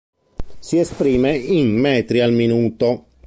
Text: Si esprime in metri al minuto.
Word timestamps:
Si 0.69 0.79
esprime 0.79 1.35
in 1.37 1.75
metri 1.75 2.21
al 2.21 2.31
minuto. 2.31 2.93